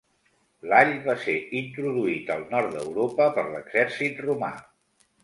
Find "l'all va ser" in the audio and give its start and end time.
0.69-1.35